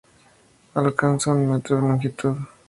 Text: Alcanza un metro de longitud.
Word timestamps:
Alcanza 0.73 1.29
un 1.35 1.45
metro 1.51 1.75
de 1.75 1.81
longitud. 1.87 2.35